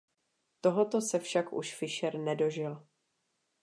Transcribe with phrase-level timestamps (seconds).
[0.61, 2.87] Tohoto se však už Fišer nedožil.